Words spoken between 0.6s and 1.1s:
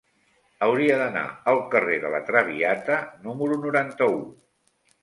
Hauria